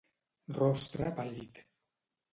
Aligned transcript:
Rostre 0.59 1.13
pàl·lid 1.21 1.63